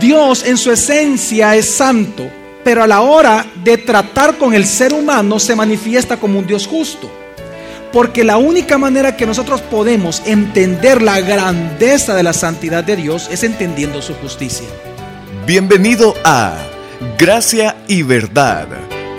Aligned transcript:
Dios 0.00 0.44
en 0.44 0.56
su 0.56 0.70
esencia 0.70 1.56
es 1.56 1.68
santo, 1.68 2.30
pero 2.62 2.84
a 2.84 2.86
la 2.86 3.00
hora 3.00 3.44
de 3.64 3.78
tratar 3.78 4.38
con 4.38 4.54
el 4.54 4.64
ser 4.64 4.92
humano 4.92 5.40
se 5.40 5.56
manifiesta 5.56 6.18
como 6.18 6.38
un 6.38 6.46
Dios 6.46 6.68
justo. 6.68 7.10
Porque 7.92 8.22
la 8.22 8.36
única 8.36 8.78
manera 8.78 9.16
que 9.16 9.26
nosotros 9.26 9.60
podemos 9.60 10.22
entender 10.24 11.02
la 11.02 11.20
grandeza 11.20 12.14
de 12.14 12.22
la 12.22 12.32
santidad 12.32 12.84
de 12.84 12.94
Dios 12.94 13.28
es 13.32 13.42
entendiendo 13.42 14.00
su 14.00 14.14
justicia. 14.14 14.68
Bienvenido 15.46 16.14
a 16.24 16.54
Gracia 17.18 17.74
y 17.88 18.02
Verdad, 18.02 18.68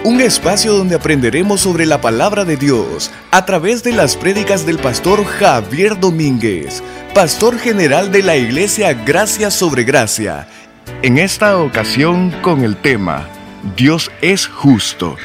un 0.05 0.21
espacio 0.21 0.73
donde 0.73 0.96
aprenderemos 0.96 1.59
sobre 1.59 1.86
la 1.88 2.00
palabra 2.00 2.46
de 2.46 2.55
Dios 2.55 3.11
a 3.32 3.46
través 3.46 3.84
de 3.84 3.91
las 3.91 4.16
prédicas 4.16 4.66
del 4.66 4.77
pastor 4.77 5.25
Javier 5.25 6.00
Domínguez, 6.00 6.82
pastor 7.14 7.57
general 7.57 8.14
de 8.14 8.23
la 8.23 8.38
iglesia 8.38 8.93
Gracia 8.93 9.52
sobre 9.52 9.84
Gracia. 9.84 10.48
En 11.02 11.18
esta 11.18 11.58
ocasión 11.58 12.34
con 12.41 12.63
el 12.63 12.76
tema 12.76 13.30
Dios 13.77 14.12
es 14.22 14.48
justo. 14.48 15.16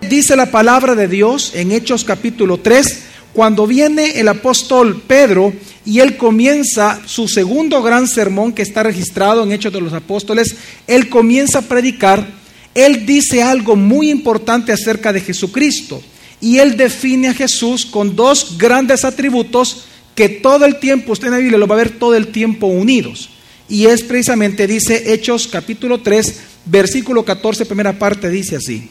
Dice 0.00 0.36
la 0.36 0.50
palabra 0.50 0.94
de 0.94 1.08
Dios 1.08 1.52
en 1.54 1.72
Hechos 1.72 2.04
capítulo 2.04 2.58
3, 2.58 3.04
cuando 3.32 3.66
viene 3.66 4.18
el 4.18 4.28
apóstol 4.28 5.02
Pedro 5.06 5.52
y 5.84 6.00
él 6.00 6.16
comienza 6.16 7.00
su 7.06 7.28
segundo 7.28 7.82
gran 7.82 8.08
sermón 8.08 8.52
que 8.52 8.62
está 8.62 8.82
registrado 8.82 9.42
en 9.44 9.52
Hechos 9.52 9.72
de 9.72 9.80
los 9.80 9.92
Apóstoles, 9.92 10.56
él 10.86 11.08
comienza 11.08 11.60
a 11.60 11.62
predicar, 11.62 12.26
él 12.74 13.06
dice 13.06 13.42
algo 13.42 13.76
muy 13.76 14.10
importante 14.10 14.72
acerca 14.72 15.12
de 15.12 15.20
Jesucristo 15.20 16.02
y 16.40 16.58
él 16.58 16.76
define 16.76 17.28
a 17.28 17.34
Jesús 17.34 17.86
con 17.86 18.16
dos 18.16 18.56
grandes 18.58 19.04
atributos 19.04 19.84
que 20.14 20.28
todo 20.28 20.64
el 20.64 20.80
tiempo, 20.80 21.12
usted 21.12 21.28
en 21.28 21.32
la 21.34 21.38
Biblia 21.38 21.58
lo 21.58 21.66
va 21.66 21.74
a 21.74 21.78
ver 21.78 21.90
todo 21.90 22.14
el 22.14 22.28
tiempo 22.28 22.66
unidos. 22.66 23.30
Y 23.68 23.86
es 23.86 24.02
precisamente, 24.02 24.66
dice 24.66 25.12
Hechos 25.12 25.48
capítulo 25.48 26.00
3, 26.00 26.40
versículo 26.66 27.24
14, 27.24 27.66
primera 27.66 27.98
parte, 27.98 28.30
dice 28.30 28.56
así. 28.56 28.90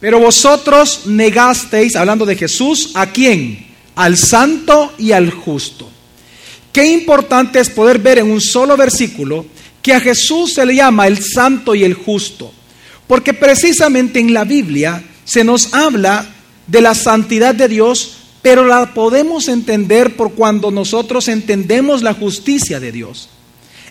Pero 0.00 0.18
vosotros 0.18 1.02
negasteis, 1.06 1.96
hablando 1.96 2.26
de 2.26 2.36
Jesús, 2.36 2.90
¿a 2.94 3.06
quién? 3.06 3.66
Al 3.94 4.18
santo 4.18 4.92
y 4.98 5.12
al 5.12 5.30
justo. 5.30 5.88
Qué 6.72 6.86
importante 6.86 7.60
es 7.60 7.70
poder 7.70 7.98
ver 7.98 8.18
en 8.18 8.30
un 8.30 8.40
solo 8.40 8.76
versículo 8.76 9.46
que 9.82 9.92
a 9.92 10.00
Jesús 10.00 10.54
se 10.54 10.64
le 10.64 10.76
llama 10.76 11.06
el 11.06 11.22
santo 11.22 11.74
y 11.74 11.84
el 11.84 11.94
justo. 11.94 12.52
Porque 13.06 13.34
precisamente 13.34 14.20
en 14.20 14.32
la 14.32 14.44
Biblia 14.44 15.04
se 15.24 15.44
nos 15.44 15.74
habla 15.74 16.34
de 16.66 16.80
la 16.80 16.94
santidad 16.94 17.54
de 17.54 17.68
Dios, 17.68 18.16
pero 18.42 18.66
la 18.66 18.92
podemos 18.92 19.48
entender 19.48 20.16
por 20.16 20.32
cuando 20.32 20.70
nosotros 20.70 21.28
entendemos 21.28 22.02
la 22.02 22.12
justicia 22.12 22.80
de 22.80 22.92
Dios. 22.92 23.28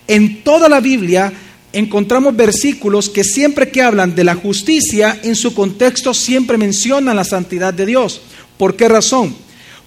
En 0.06 0.44
toda 0.44 0.68
la 0.68 0.80
Biblia 0.80 1.32
encontramos 1.72 2.36
versículos 2.36 3.08
que 3.08 3.24
siempre 3.24 3.70
que 3.70 3.82
hablan 3.82 4.14
de 4.14 4.24
la 4.24 4.34
justicia, 4.34 5.18
en 5.22 5.34
su 5.34 5.54
contexto 5.54 6.12
siempre 6.12 6.58
mencionan 6.58 7.16
la 7.16 7.24
santidad 7.24 7.72
de 7.72 7.86
Dios. 7.86 8.20
¿Por 8.58 8.76
qué 8.76 8.88
razón? 8.88 9.34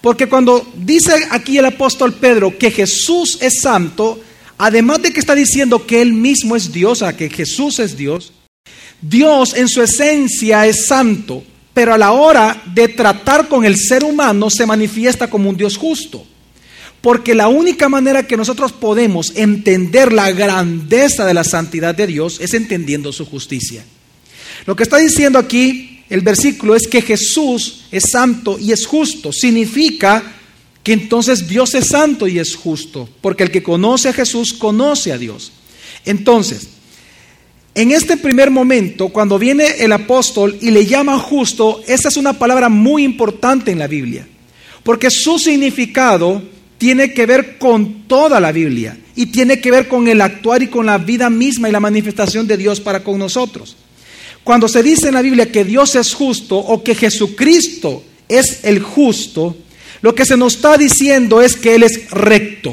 Porque 0.01 0.27
cuando 0.27 0.67
dice 0.75 1.13
aquí 1.29 1.57
el 1.57 1.65
apóstol 1.65 2.13
Pedro 2.13 2.57
que 2.57 2.71
Jesús 2.71 3.37
es 3.41 3.61
santo, 3.61 4.19
además 4.57 5.01
de 5.01 5.11
que 5.11 5.19
está 5.19 5.35
diciendo 5.35 5.85
que 5.85 6.01
Él 6.01 6.13
mismo 6.13 6.55
es 6.55 6.71
Dios, 6.71 6.99
sea, 6.99 7.15
que 7.15 7.29
Jesús 7.29 7.79
es 7.79 7.95
Dios, 7.95 8.33
Dios 9.01 9.53
en 9.55 9.67
su 9.67 9.81
esencia 9.81 10.65
es 10.65 10.87
santo, 10.87 11.43
pero 11.75 11.93
a 11.93 11.97
la 11.97 12.13
hora 12.13 12.63
de 12.73 12.87
tratar 12.87 13.49
con 13.49 13.65
el 13.65 13.77
ser 13.77 14.05
humano 14.05 14.49
se 14.49 14.65
manifiesta 14.65 15.29
como 15.29 15.49
un 15.49 15.57
Dios 15.57 15.75
justo. 15.75 16.25
Porque 17.01 17.35
la 17.35 17.49
única 17.49 17.89
manera 17.89 18.25
que 18.25 18.37
nosotros 18.37 18.71
podemos 18.71 19.33
entender 19.35 20.13
la 20.13 20.31
grandeza 20.31 21.25
de 21.25 21.33
la 21.33 21.43
santidad 21.43 21.93
de 21.93 22.07
Dios 22.07 22.39
es 22.39 22.53
entendiendo 22.53 23.11
su 23.11 23.25
justicia. 23.25 23.83
Lo 24.65 24.77
que 24.77 24.83
está 24.83 24.97
diciendo 24.97 25.37
aquí 25.37 26.05
el 26.09 26.21
versículo 26.21 26.77
es 26.77 26.87
que 26.87 27.01
Jesús 27.01 27.83
es 27.91 28.05
santo 28.09 28.57
y 28.57 28.71
es 28.71 28.87
justo. 28.87 29.33
Significa 29.33 30.23
que 30.81 30.93
entonces 30.93 31.45
Dios 31.45 31.75
es 31.75 31.87
santo 31.89 32.25
y 32.25 32.39
es 32.39 32.55
justo, 32.55 33.09
porque 33.19 33.43
el 33.43 33.51
que 33.51 33.63
conoce 33.63 34.07
a 34.07 34.13
Jesús 34.13 34.53
conoce 34.53 35.11
a 35.11 35.17
Dios. 35.17 35.51
Entonces, 36.05 36.69
en 37.75 37.91
este 37.91 38.15
primer 38.15 38.51
momento, 38.51 39.09
cuando 39.09 39.37
viene 39.37 39.65
el 39.79 39.91
apóstol 39.91 40.57
y 40.61 40.71
le 40.71 40.85
llama 40.85 41.19
justo, 41.19 41.83
esa 41.85 42.07
es 42.07 42.15
una 42.15 42.39
palabra 42.39 42.69
muy 42.69 43.03
importante 43.03 43.69
en 43.69 43.79
la 43.79 43.87
Biblia, 43.87 44.25
porque 44.81 45.11
su 45.11 45.37
significado 45.37 46.41
tiene 46.77 47.13
que 47.13 47.25
ver 47.25 47.57
con 47.57 48.07
toda 48.07 48.39
la 48.39 48.53
Biblia 48.53 48.97
y 49.13 49.25
tiene 49.25 49.59
que 49.59 49.71
ver 49.71 49.89
con 49.89 50.07
el 50.07 50.21
actuar 50.21 50.63
y 50.63 50.67
con 50.67 50.85
la 50.85 50.97
vida 50.97 51.29
misma 51.29 51.67
y 51.67 51.73
la 51.73 51.81
manifestación 51.81 52.47
de 52.47 52.55
Dios 52.55 52.79
para 52.79 53.03
con 53.03 53.19
nosotros. 53.19 53.75
Cuando 54.45 54.69
se 54.69 54.81
dice 54.81 55.09
en 55.09 55.15
la 55.15 55.21
Biblia 55.21 55.51
que 55.51 55.65
Dios 55.65 55.95
es 55.95 56.13
justo 56.13 56.57
o 56.57 56.81
que 56.81 56.95
Jesucristo 56.95 58.03
es 58.29 58.63
el 58.63 58.79
justo, 58.79 59.57
lo 60.01 60.15
que 60.15 60.25
se 60.25 60.37
nos 60.37 60.55
está 60.55 60.77
diciendo 60.77 61.41
es 61.41 61.57
que 61.57 61.75
Él 61.75 61.83
es 61.83 62.09
recto. 62.11 62.69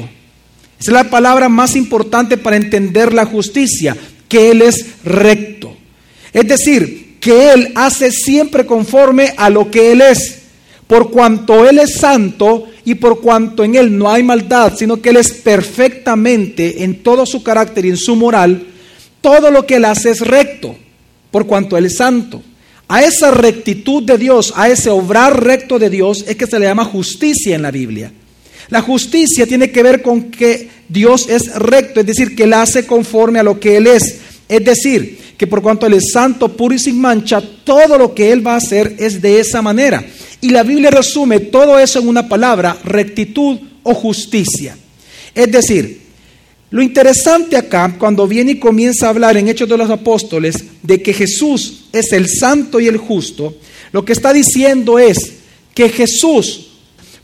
Esa 0.79 0.91
es 0.91 0.93
la 0.93 1.09
palabra 1.09 1.49
más 1.49 1.75
importante 1.75 2.37
para 2.37 2.55
entender 2.55 3.13
la 3.13 3.25
justicia, 3.25 3.97
que 4.33 4.49
Él 4.49 4.63
es 4.63 4.87
recto. 5.03 5.77
Es 6.33 6.47
decir, 6.47 7.19
que 7.19 7.53
Él 7.53 7.71
hace 7.75 8.11
siempre 8.11 8.65
conforme 8.65 9.31
a 9.37 9.51
lo 9.51 9.69
que 9.69 9.91
Él 9.91 10.01
es. 10.01 10.39
Por 10.87 11.11
cuanto 11.11 11.69
Él 11.69 11.77
es 11.77 11.93
santo, 11.93 12.67
y 12.83 12.95
por 12.95 13.21
cuanto 13.21 13.63
en 13.63 13.75
Él 13.75 13.95
no 13.95 14.09
hay 14.09 14.23
maldad, 14.23 14.73
sino 14.75 14.99
que 14.99 15.09
Él 15.09 15.17
es 15.17 15.31
perfectamente 15.31 16.83
en 16.83 17.03
todo 17.03 17.27
su 17.27 17.43
carácter 17.43 17.85
y 17.85 17.89
en 17.89 17.97
su 17.97 18.15
moral, 18.15 18.65
todo 19.21 19.51
lo 19.51 19.67
que 19.67 19.75
Él 19.75 19.85
hace 19.85 20.09
es 20.09 20.21
recto, 20.21 20.75
por 21.29 21.45
cuanto 21.45 21.77
Él 21.77 21.85
es 21.85 21.97
santo. 21.97 22.41
A 22.87 23.03
esa 23.03 23.29
rectitud 23.29 24.01
de 24.01 24.17
Dios, 24.17 24.51
a 24.55 24.67
ese 24.67 24.89
obrar 24.89 25.43
recto 25.43 25.77
de 25.77 25.91
Dios, 25.91 26.25
es 26.27 26.35
que 26.35 26.47
se 26.47 26.57
le 26.57 26.65
llama 26.65 26.85
justicia 26.85 27.55
en 27.55 27.61
la 27.61 27.69
Biblia. 27.69 28.11
La 28.69 28.81
justicia 28.81 29.45
tiene 29.45 29.71
que 29.71 29.83
ver 29.83 30.01
con 30.01 30.31
que 30.31 30.69
Dios 30.87 31.27
es 31.29 31.53
recto, 31.55 31.99
es 31.99 32.05
decir, 32.05 32.35
que 32.35 32.43
Él 32.43 32.53
hace 32.53 32.85
conforme 32.85 33.39
a 33.39 33.43
lo 33.43 33.59
que 33.59 33.77
Él 33.77 33.87
es. 33.87 34.19
Es 34.47 34.63
decir, 34.63 35.19
que 35.37 35.47
por 35.47 35.61
cuanto 35.61 35.85
Él 35.85 35.93
es 35.93 36.11
santo, 36.11 36.55
puro 36.55 36.75
y 36.75 36.79
sin 36.79 36.99
mancha, 36.99 37.41
todo 37.63 37.97
lo 37.97 38.13
que 38.13 38.31
Él 38.31 38.45
va 38.45 38.53
a 38.53 38.57
hacer 38.57 38.95
es 38.99 39.21
de 39.21 39.39
esa 39.39 39.61
manera. 39.61 40.03
Y 40.41 40.49
la 40.49 40.63
Biblia 40.63 40.91
resume 40.91 41.39
todo 41.39 41.79
eso 41.79 41.99
en 41.99 42.07
una 42.07 42.27
palabra, 42.27 42.77
rectitud 42.83 43.57
o 43.83 43.93
justicia. 43.93 44.77
Es 45.33 45.51
decir, 45.51 46.01
lo 46.69 46.81
interesante 46.81 47.55
acá, 47.55 47.95
cuando 47.99 48.27
viene 48.27 48.53
y 48.53 48.59
comienza 48.59 49.05
a 49.05 49.09
hablar 49.09 49.37
en 49.37 49.47
Hechos 49.47 49.69
de 49.69 49.77
los 49.77 49.89
Apóstoles 49.89 50.55
de 50.81 51.01
que 51.01 51.13
Jesús 51.13 51.85
es 51.93 52.11
el 52.13 52.27
santo 52.27 52.79
y 52.79 52.87
el 52.87 52.97
justo, 52.97 53.55
lo 53.91 54.03
que 54.03 54.13
está 54.13 54.33
diciendo 54.33 54.97
es 54.97 55.33
que 55.75 55.89
Jesús, 55.89 56.62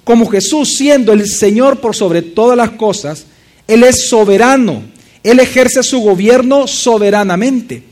como 0.10 0.26
Jesús 0.26 0.74
siendo 0.76 1.14
el 1.14 1.28
Señor 1.28 1.82
por 1.82 1.96
sobre 1.96 2.24
todas 2.24 2.58
las 2.58 2.72
cosas, 2.72 3.26
Él 3.68 3.84
es 3.84 4.10
soberano, 4.10 4.82
Él 5.22 5.40
ejerce 5.40 5.84
su 5.84 6.00
gobierno 6.00 6.66
soberanamente. 6.66 7.84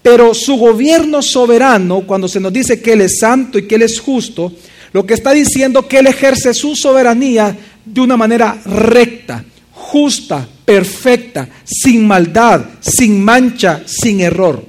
Pero 0.00 0.34
su 0.34 0.54
gobierno 0.54 1.20
soberano, 1.20 2.02
cuando 2.06 2.28
se 2.28 2.38
nos 2.38 2.52
dice 2.52 2.80
que 2.80 2.92
Él 2.92 3.00
es 3.00 3.18
santo 3.18 3.58
y 3.58 3.66
que 3.66 3.74
Él 3.74 3.82
es 3.82 3.98
justo, 3.98 4.52
lo 4.92 5.04
que 5.04 5.14
está 5.14 5.32
diciendo 5.32 5.88
que 5.88 5.98
Él 5.98 6.06
ejerce 6.06 6.54
su 6.54 6.76
soberanía 6.76 7.58
de 7.84 8.00
una 8.00 8.16
manera 8.16 8.56
recta, 8.64 9.44
justa, 9.72 10.46
perfecta, 10.64 11.48
sin 11.64 12.06
maldad, 12.06 12.66
sin 12.78 13.20
mancha, 13.20 13.82
sin 13.84 14.20
error. 14.20 14.64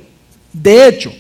De 0.52 0.88
hecho, 0.88 1.14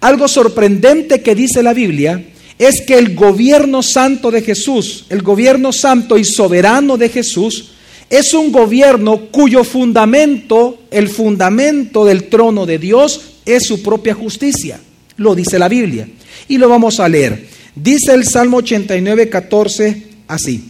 algo 0.00 0.26
sorprendente 0.26 1.20
que 1.20 1.34
dice 1.34 1.62
la 1.62 1.74
Biblia 1.74 2.31
es 2.58 2.82
que 2.86 2.98
el 2.98 3.14
gobierno 3.14 3.82
santo 3.82 4.30
de 4.30 4.42
Jesús, 4.42 5.06
el 5.08 5.22
gobierno 5.22 5.72
santo 5.72 6.18
y 6.18 6.24
soberano 6.24 6.96
de 6.96 7.08
Jesús, 7.08 7.70
es 8.10 8.34
un 8.34 8.52
gobierno 8.52 9.28
cuyo 9.30 9.64
fundamento, 9.64 10.80
el 10.90 11.08
fundamento 11.08 12.04
del 12.04 12.24
trono 12.24 12.66
de 12.66 12.78
Dios, 12.78 13.20
es 13.46 13.64
su 13.64 13.82
propia 13.82 14.14
justicia. 14.14 14.80
Lo 15.16 15.34
dice 15.34 15.58
la 15.58 15.68
Biblia. 15.68 16.08
Y 16.48 16.58
lo 16.58 16.68
vamos 16.68 17.00
a 17.00 17.08
leer. 17.08 17.48
Dice 17.74 18.12
el 18.12 18.24
Salmo 18.24 18.58
89, 18.58 19.28
14 19.28 20.02
así. 20.28 20.68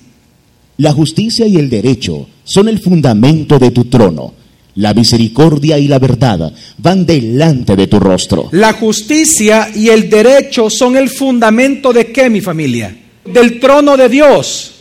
La 0.76 0.92
justicia 0.92 1.46
y 1.46 1.56
el 1.56 1.68
derecho 1.68 2.28
son 2.44 2.68
el 2.68 2.80
fundamento 2.80 3.58
de 3.58 3.70
tu 3.70 3.86
trono. 3.86 4.34
La 4.76 4.94
misericordia 4.94 5.78
y 5.78 5.86
la 5.86 5.98
verdad 5.98 6.52
van 6.78 7.04
delante 7.04 7.76
de 7.76 7.86
tu 7.86 8.00
rostro. 8.00 8.48
La 8.52 8.72
justicia 8.72 9.70
y 9.74 9.88
el 9.88 10.08
derecho 10.08 10.70
son 10.70 10.96
el 10.96 11.10
fundamento 11.10 11.92
de 11.92 12.10
qué, 12.10 12.30
mi 12.30 12.40
familia? 12.40 12.96
Del 13.24 13.60
trono 13.60 13.96
de 13.96 14.08
Dios. 14.08 14.72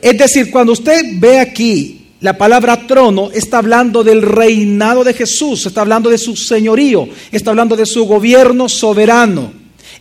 Es 0.00 0.16
decir, 0.16 0.50
cuando 0.50 0.72
usted 0.72 1.02
ve 1.18 1.40
aquí 1.40 2.00
la 2.20 2.38
palabra 2.38 2.86
trono, 2.86 3.30
está 3.32 3.58
hablando 3.58 4.04
del 4.04 4.22
reinado 4.22 5.02
de 5.02 5.14
Jesús, 5.14 5.66
está 5.66 5.80
hablando 5.80 6.10
de 6.10 6.18
su 6.18 6.36
señorío, 6.36 7.08
está 7.32 7.50
hablando 7.50 7.76
de 7.76 7.86
su 7.86 8.04
gobierno 8.04 8.68
soberano. 8.68 9.52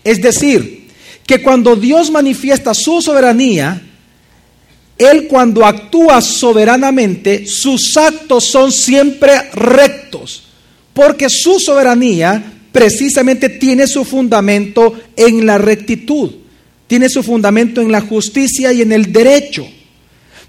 Es 0.04 0.22
decir, 0.22 0.88
que 1.26 1.42
cuando 1.42 1.76
Dios 1.76 2.12
manifiesta 2.12 2.74
su 2.74 3.02
soberanía, 3.02 3.89
Él 5.00 5.28
cuando 5.28 5.66
actúa 5.66 6.22
soberanamente, 6.22 7.48
sus 7.48 7.96
actos 7.96 8.46
son 8.46 8.70
siempre 8.70 9.50
rectos, 9.54 10.44
porque 10.94 11.30
su 11.30 11.58
soberanía 11.58 12.54
precisamente 12.74 13.48
tiene 13.48 13.88
su 13.88 14.04
fundamento 14.04 14.94
en 15.16 15.46
la 15.46 15.58
rectitud, 15.58 16.32
tiene 16.86 17.08
su 17.08 17.24
fundamento 17.24 17.80
en 17.80 17.94
la 17.94 18.02
justicia 18.02 18.74
y 18.74 18.82
en 18.82 18.92
el 18.92 19.14
derecho. 19.14 19.66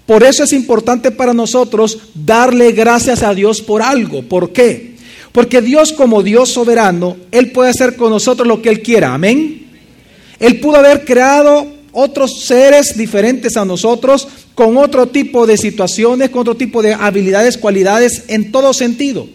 Por 0.05 0.23
eso 0.23 0.43
es 0.43 0.51
importante 0.51 1.11
para 1.11 1.33
nosotros 1.33 1.99
darle 2.13 2.73
gracias 2.73 3.23
a 3.23 3.33
Dios 3.33 3.61
por 3.61 3.81
algo. 3.81 4.23
¿Por 4.23 4.51
qué? 4.51 4.95
Porque 5.31 5.61
Dios 5.61 5.93
como 5.93 6.23
Dios 6.23 6.49
soberano, 6.49 7.15
Él 7.31 7.51
puede 7.51 7.69
hacer 7.69 7.95
con 7.95 8.09
nosotros 8.09 8.45
lo 8.45 8.61
que 8.61 8.67
Él 8.67 8.81
quiera. 8.81 9.13
Amén. 9.13 9.67
Él 10.39 10.59
pudo 10.59 10.75
haber 10.75 11.05
creado 11.05 11.80
otros 11.91 12.41
seres 12.45 12.97
diferentes 12.97 13.57
a 13.57 13.65
nosotros, 13.65 14.27
con 14.55 14.77
otro 14.77 15.07
tipo 15.07 15.45
de 15.47 15.57
situaciones, 15.57 16.29
con 16.29 16.41
otro 16.41 16.55
tipo 16.55 16.81
de 16.81 16.93
habilidades, 16.93 17.57
cualidades, 17.57 18.23
en 18.27 18.51
todo 18.51 18.73
sentido. 18.73 19.27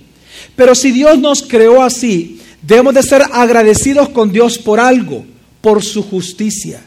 Pero 0.54 0.74
si 0.74 0.90
Dios 0.90 1.18
nos 1.18 1.42
creó 1.42 1.82
así, 1.82 2.40
debemos 2.62 2.94
de 2.94 3.02
ser 3.02 3.22
agradecidos 3.32 4.08
con 4.08 4.32
Dios 4.32 4.58
por 4.58 4.80
algo, 4.80 5.24
por 5.60 5.82
su 5.82 6.02
justicia. 6.02 6.82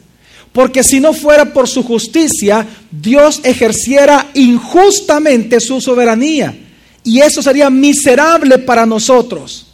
Porque 0.52 0.84
si 0.84 1.00
no 1.00 1.14
fuera 1.14 1.54
por 1.54 1.68
su 1.68 1.84
justicia, 1.84 2.68
Dios 2.92 3.42
ejerciera 3.44 4.28
injustamente 4.34 5.60
su 5.60 5.80
soberanía. 5.80 6.58
Y 7.04 7.20
eso 7.20 7.42
sería 7.42 7.70
miserable 7.70 8.58
para 8.58 8.86
nosotros. 8.86 9.68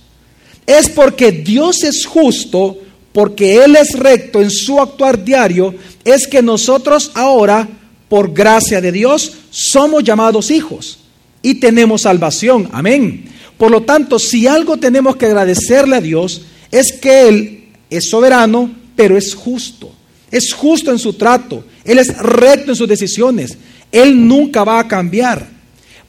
Es 0.65 0.89
porque 0.89 1.31
Dios 1.31 1.83
es 1.83 2.05
justo, 2.05 2.77
porque 3.15 3.63
Él 3.63 3.77
es 3.77 3.97
recto 3.97 4.41
en 4.41 4.51
su 4.51 4.81
actuar 4.81 5.23
diario, 5.23 5.73
es 6.03 6.27
que 6.27 6.41
nosotros 6.41 7.11
ahora, 7.13 7.65
por 8.09 8.33
gracia 8.33 8.81
de 8.81 8.91
Dios, 8.91 9.31
somos 9.51 10.03
llamados 10.03 10.51
hijos 10.51 10.99
y 11.41 11.55
tenemos 11.55 12.01
salvación. 12.01 12.67
Amén. 12.73 13.23
Por 13.57 13.71
lo 13.71 13.83
tanto, 13.83 14.19
si 14.19 14.47
algo 14.47 14.75
tenemos 14.75 15.15
que 15.15 15.27
agradecerle 15.27 15.95
a 15.95 16.01
Dios, 16.01 16.41
es 16.71 16.91
que 16.91 17.29
Él 17.29 17.63
es 17.89 18.09
soberano, 18.09 18.69
pero 18.97 19.15
es 19.15 19.33
justo. 19.33 19.93
Es 20.29 20.51
justo 20.51 20.91
en 20.91 20.99
su 20.99 21.13
trato. 21.13 21.63
Él 21.85 21.99
es 21.99 22.17
recto 22.17 22.71
en 22.71 22.75
sus 22.75 22.89
decisiones. 22.89 23.57
Él 23.93 24.27
nunca 24.27 24.65
va 24.65 24.77
a 24.77 24.89
cambiar. 24.89 25.47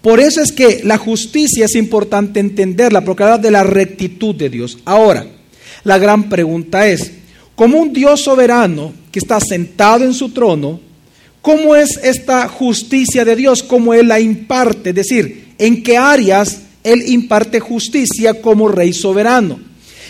Por 0.03 0.19
eso 0.19 0.43
es 0.43 0.51
que 0.51 0.81
la 0.83 0.99
justicia 0.99 1.67
es 1.67 1.77
importante 1.77 2.41
entenderla, 2.41 3.05
porque 3.05 3.23
habla 3.23 3.39
de 3.39 3.53
la 3.53 3.63
rectitud 3.63 4.35
de 4.35 4.51
Dios. 4.51 4.79
Ahora, 4.85 5.36
la 5.87 5.99
gran 5.99 6.29
pregunta 6.29 6.89
es, 6.89 7.13
como 7.55 7.79
un 7.79 7.93
Dios 7.93 8.21
soberano 8.21 8.93
que 9.13 9.21
está 9.21 9.39
sentado 9.39 10.05
en 10.05 10.15
su 10.15 10.31
trono, 10.31 10.81
¿cómo 11.41 11.77
es 11.77 12.01
esta 12.03 12.49
justicia 12.49 13.25
de 13.25 13.37
Dios? 13.37 13.63
¿Cómo 13.63 13.95
Él 13.95 14.09
la 14.09 14.19
imparte? 14.19 14.91
Es 14.91 14.97
decir, 14.97 15.55
¿en 15.59 15.85
qué 15.85 15.97
áreas 15.97 16.63
Él 16.83 17.05
imparte 17.07 17.61
justicia 17.61 18.43
como 18.43 18.67
Rey 18.67 18.93
soberano? 18.93 19.61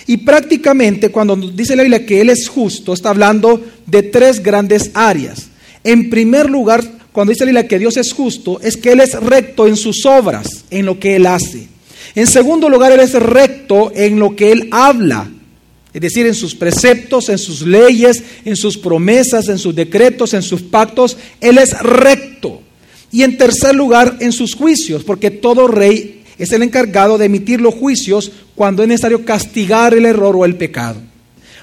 Y 0.07 0.17
prácticamente 0.17 1.11
cuando 1.11 1.37
dice 1.37 1.77
la 1.77 1.83
Biblia 1.83 2.07
que 2.07 2.23
Él 2.23 2.31
es 2.31 2.49
justo, 2.49 2.95
está 2.95 3.11
hablando 3.11 3.63
de 3.85 4.03
tres 4.03 4.43
grandes 4.43 4.93
áreas. 4.95 5.49
En 5.85 6.09
primer 6.09 6.49
lugar, 6.49 6.83
cuando 7.13 7.33
dice 7.33 7.45
la 7.45 7.51
Biblia 7.51 7.69
que 7.69 7.79
Dios 7.79 7.99
es 7.99 8.15
justo, 8.15 8.61
es 8.63 8.79
que 8.79 8.93
Él 8.93 9.01
es 9.01 9.13
recto 9.13 9.67
en 9.67 9.77
sus 9.77 10.07
obras, 10.07 10.65
en 10.71 10.87
lo 10.87 10.99
que 10.99 11.17
Él 11.17 11.27
hace. 11.27 11.69
En 12.15 12.27
segundo 12.27 12.71
lugar, 12.71 12.93
Él 12.93 13.01
es 13.01 13.13
recto 13.13 13.93
en 13.95 14.19
lo 14.19 14.35
que 14.35 14.53
Él 14.53 14.69
habla, 14.71 15.33
es 15.97 16.03
decir, 16.03 16.27
en 16.27 16.35
sus 16.35 16.55
preceptos, 16.55 17.31
en 17.31 17.39
sus 17.39 17.63
leyes, 17.63 18.23
en 18.45 18.55
sus 18.55 18.77
promesas, 18.77 19.49
en 19.49 19.57
sus 19.57 19.75
decretos, 19.75 20.35
en 20.35 20.43
sus 20.43 20.61
pactos. 20.61 21.17
Él 21.41 21.57
es 21.57 21.73
recto. 21.81 22.61
Y 23.11 23.23
en 23.23 23.39
tercer 23.39 23.75
lugar, 23.75 24.19
en 24.21 24.33
sus 24.33 24.55
juicios, 24.55 25.05
porque 25.05 25.31
todo 25.31 25.67
rey 25.69 26.23
es 26.37 26.53
el 26.53 26.63
encargado 26.63 27.17
de 27.17 27.25
emitir 27.25 27.63
los 27.63 27.73
juicios 27.73 28.31
cuando 28.55 28.83
es 28.83 28.91
necesario 28.91 29.25
castigar 29.25 29.95
el 29.95 30.05
error 30.05 30.37
o 30.37 30.45
el 30.45 30.57
pecado. 30.57 31.01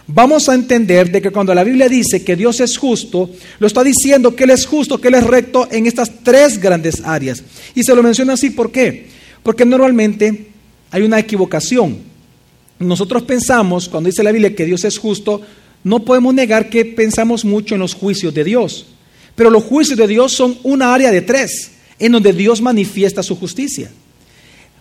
Vamos 0.07 0.49
a 0.49 0.55
entender 0.55 1.11
de 1.11 1.21
que 1.21 1.29
cuando 1.29 1.53
la 1.53 1.63
Biblia 1.63 1.87
dice 1.87 2.23
que 2.23 2.35
Dios 2.35 2.59
es 2.59 2.75
justo, 2.75 3.29
lo 3.59 3.67
está 3.67 3.83
diciendo 3.83 4.35
que 4.35 4.45
Él 4.45 4.49
es 4.49 4.65
justo, 4.65 4.99
que 4.99 5.09
Él 5.09 5.13
es 5.13 5.27
recto 5.27 5.67
en 5.69 5.85
estas 5.85 6.11
tres 6.23 6.59
grandes 6.59 7.03
áreas. 7.05 7.43
Y 7.75 7.83
se 7.83 7.93
lo 7.93 8.01
menciona 8.01 8.33
así, 8.33 8.49
¿por 8.49 8.71
qué? 8.71 9.09
Porque 9.43 9.63
normalmente 9.63 10.47
hay 10.89 11.03
una 11.03 11.19
equivocación. 11.19 12.12
Nosotros 12.83 13.23
pensamos, 13.23 13.89
cuando 13.89 14.09
dice 14.09 14.23
la 14.23 14.31
Biblia 14.31 14.55
que 14.55 14.65
Dios 14.65 14.83
es 14.83 14.97
justo, 14.97 15.41
no 15.83 15.99
podemos 15.99 16.33
negar 16.33 16.69
que 16.69 16.85
pensamos 16.85 17.43
mucho 17.43 17.75
en 17.75 17.81
los 17.81 17.93
juicios 17.93 18.33
de 18.33 18.43
Dios. 18.43 18.85
Pero 19.35 19.49
los 19.49 19.63
juicios 19.63 19.97
de 19.97 20.07
Dios 20.07 20.31
son 20.31 20.57
una 20.63 20.93
área 20.93 21.11
de 21.11 21.21
tres, 21.21 21.71
en 21.99 22.11
donde 22.11 22.33
Dios 22.33 22.61
manifiesta 22.61 23.23
su 23.23 23.35
justicia. 23.35 23.91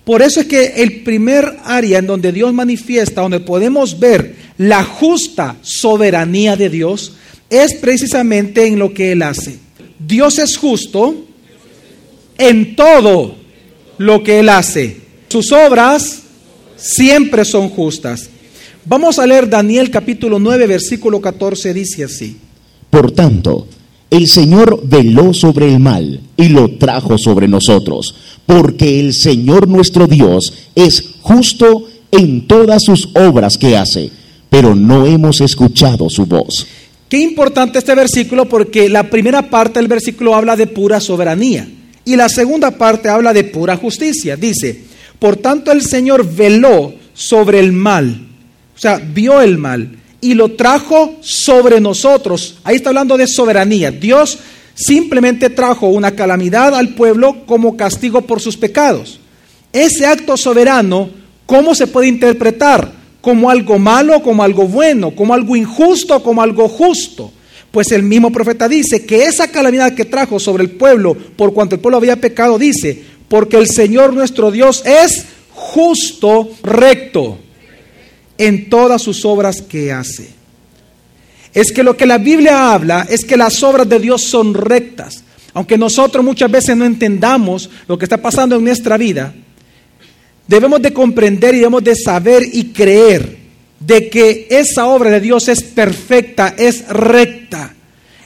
Por 0.05 0.21
eso 0.21 0.41
es 0.41 0.47
que 0.47 0.65
el 0.83 1.03
primer 1.03 1.59
área 1.65 1.99
en 1.99 2.07
donde 2.07 2.33
Dios 2.33 2.53
manifiesta, 2.53 3.23
donde 3.23 3.41
podemos 3.41 3.99
ver 3.99 4.35
la 4.59 4.83
justa 4.83 5.57
soberanía 5.63 6.57
de 6.57 6.69
Dios, 6.69 7.15
es 7.49 7.75
precisamente 7.75 8.67
en 8.67 8.79
lo 8.79 8.93
que 8.93 9.13
Él 9.13 9.23
hace. 9.23 9.59
Dios 9.99 10.39
es 10.39 10.57
justo 10.57 11.27
en 12.39 12.75
todo 12.75 13.37
lo 13.99 14.23
que 14.25 14.41
Él 14.41 14.49
hace. 14.49 14.97
Sus 15.29 15.53
obras 15.53 16.22
siempre 16.83 17.45
son 17.45 17.69
justas. 17.69 18.29
Vamos 18.85 19.19
a 19.19 19.27
leer 19.27 19.49
Daniel 19.49 19.91
capítulo 19.91 20.39
9, 20.39 20.67
versículo 20.67 21.21
14, 21.21 21.73
dice 21.73 22.05
así. 22.05 22.37
Por 22.91 23.13
tanto, 23.13 23.69
el 24.11 24.27
Señor 24.27 24.83
veló 24.85 25.33
sobre 25.33 25.73
el 25.73 25.79
mal 25.79 26.21
y 26.37 26.49
lo 26.49 26.77
trajo 26.77 27.17
sobre 27.17 27.49
nosotros, 27.49 28.15
porque 28.45 29.01
el 29.01 29.15
Señor 29.15 29.69
nuestro 29.69 30.07
Dios 30.07 30.53
es 30.75 31.15
justo 31.23 31.89
en 32.11 32.47
todas 32.47 32.83
sus 32.83 33.09
obras 33.15 33.57
que 33.57 33.77
hace, 33.77 34.11
pero 34.51 34.75
no 34.75 35.07
hemos 35.07 35.41
escuchado 35.41 36.11
su 36.11 36.27
voz. 36.27 36.67
Qué 37.09 37.19
importante 37.21 37.79
este 37.79 37.95
versículo 37.95 38.49
porque 38.49 38.89
la 38.89 39.09
primera 39.09 39.49
parte 39.49 39.79
del 39.79 39.89
versículo 39.89 40.35
habla 40.35 40.57
de 40.57 40.67
pura 40.67 41.01
soberanía 41.01 41.69
y 42.05 42.17
la 42.17 42.29
segunda 42.29 42.73
parte 42.73 43.09
habla 43.09 43.33
de 43.33 43.45
pura 43.45 43.77
justicia. 43.77 44.37
Dice, 44.37 44.92
por 45.23 45.37
tanto 45.37 45.71
el 45.71 45.83
Señor 45.83 46.29
veló 46.29 46.95
sobre 47.15 47.61
el 47.61 47.71
mal, 47.71 48.27
o 48.75 48.79
sea, 48.79 48.97
vio 48.97 49.41
el 49.41 49.57
mal 49.57 49.97
y 50.21 50.35
lo 50.35 50.57
trajo 50.57 51.15
sobre 51.21 51.81
nosotros. 51.81 52.59
Ahí 52.65 52.75
está 52.75 52.89
hablando 52.89 53.17
de 53.17 53.29
soberanía. 53.29 53.93
Dios 53.93 54.41
simplemente 54.75 55.49
trajo 55.49 55.87
una 55.87 56.17
calamidad 56.17 56.75
al 56.75 56.97
pueblo 56.97 57.47
como 57.47 57.77
castigo 57.77 58.23
por 58.23 58.41
sus 58.41 58.57
pecados. 58.57 59.21
Ese 59.73 60.07
acto 60.07 60.37
soberano, 60.37 61.11
¿cómo 61.47 61.77
se 61.77 61.87
puede 61.87 62.09
interpretar? 62.09 62.91
¿Como 63.21 63.49
algo 63.49 63.79
malo, 63.79 64.25
como 64.25 64.43
algo 64.43 64.67
bueno, 64.67 65.13
como 65.13 65.35
algo 65.35 65.55
injusto, 65.55 66.21
como 66.21 66.43
algo 66.43 66.69
justo? 66.69 67.31
Pues 67.71 67.93
el 67.93 68.03
mismo 68.03 68.33
profeta 68.33 68.69
dice 68.69 69.07
que 69.07 69.25
esa 69.27 69.53
calamidad 69.53 69.95
que 69.95 70.05
trajo 70.05 70.41
sobre 70.41 70.65
el 70.65 70.73
pueblo, 70.73 71.15
por 71.15 71.55
cuanto 71.55 71.77
el 71.77 71.81
pueblo 71.81 71.99
había 71.99 72.17
pecado, 72.17 72.59
dice, 72.59 73.12
porque 73.33 73.57
el 73.57 73.67
Señor 73.67 74.13
nuestro 74.13 74.51
Dios 74.51 74.83
es 74.85 75.25
justo, 75.55 76.51
recto 76.63 77.39
en 78.37 78.69
todas 78.69 79.01
sus 79.01 79.25
obras 79.25 79.63
que 79.63 79.91
hace. 79.91 80.29
Es 81.55 81.73
que 81.73 81.83
lo 81.83 81.97
que 81.97 82.05
la 82.05 82.19
Biblia 82.19 82.75
habla 82.75 83.07
es 83.09 83.25
que 83.25 83.39
las 83.39 83.63
obras 83.63 83.89
de 83.89 83.99
Dios 84.01 84.23
son 84.23 84.53
rectas. 84.53 85.25
Aunque 85.55 85.79
nosotros 85.79 86.23
muchas 86.23 86.51
veces 86.51 86.77
no 86.77 86.85
entendamos 86.85 87.71
lo 87.89 87.97
que 87.97 88.05
está 88.05 88.19
pasando 88.19 88.57
en 88.57 88.65
nuestra 88.65 88.99
vida, 88.99 89.33
debemos 90.47 90.83
de 90.83 90.93
comprender 90.93 91.55
y 91.55 91.61
debemos 91.61 91.85
de 91.85 91.97
saber 91.97 92.43
y 92.53 92.65
creer 92.65 93.39
de 93.81 94.11
que 94.11 94.47
esa 94.51 94.89
obra 94.89 95.09
de 95.09 95.21
Dios 95.21 95.49
es 95.49 95.63
perfecta, 95.63 96.55
es 96.59 96.87
recta. 96.87 97.73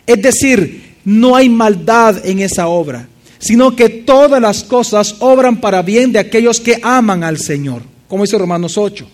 Es 0.05 0.21
decir, 0.21 0.97
no 1.05 1.37
hay 1.37 1.49
maldad 1.49 2.27
en 2.27 2.41
esa 2.41 2.67
obra, 2.67 3.07
sino 3.38 3.76
que 3.76 3.88
todas 3.88 4.40
las 4.40 4.64
cosas 4.64 5.16
obran 5.21 5.61
para 5.61 5.83
bien 5.83 6.12
de 6.12 6.19
aquellos 6.19 6.61
que 6.61 6.81
aman 6.83 7.25
al 7.25 7.38
Señor, 7.38 7.83
como 8.09 8.25
dice 8.25 8.38
Romanos 8.38 8.78
8. 8.78 9.07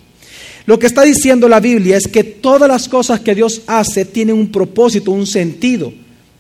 Lo 0.66 0.78
que 0.78 0.86
está 0.86 1.02
diciendo 1.02 1.48
la 1.48 1.60
Biblia 1.60 1.96
es 1.96 2.06
que 2.06 2.22
todas 2.22 2.68
las 2.68 2.88
cosas 2.88 3.20
que 3.20 3.34
Dios 3.34 3.62
hace 3.66 4.04
tienen 4.04 4.36
un 4.36 4.52
propósito, 4.52 5.10
un 5.10 5.26
sentido, 5.26 5.92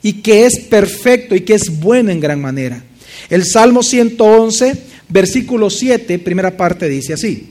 y 0.02 0.14
que 0.14 0.46
es 0.46 0.60
perfecto 0.60 1.34
y 1.34 1.40
que 1.40 1.54
es 1.54 1.80
bueno 1.80 2.10
en 2.10 2.20
gran 2.20 2.40
manera. 2.40 2.82
El 3.28 3.44
Salmo 3.44 3.82
111, 3.82 4.76
versículo 5.08 5.70
7, 5.70 6.18
primera 6.20 6.56
parte 6.56 6.88
dice 6.88 7.14
así. 7.14 7.48